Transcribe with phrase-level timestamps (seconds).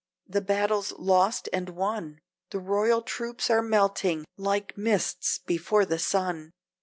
[0.25, 6.53] "The battle's lost and won; The royal troops are melting, like mists before the sun!